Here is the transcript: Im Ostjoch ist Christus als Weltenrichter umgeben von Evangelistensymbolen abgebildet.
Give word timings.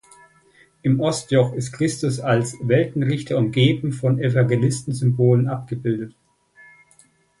Im 0.81 0.99
Ostjoch 0.99 1.53
ist 1.53 1.73
Christus 1.73 2.19
als 2.19 2.57
Weltenrichter 2.59 3.37
umgeben 3.37 3.91
von 3.93 4.17
Evangelistensymbolen 4.17 5.47
abgebildet. 5.47 6.15